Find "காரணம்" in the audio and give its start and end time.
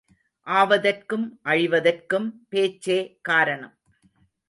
3.21-3.75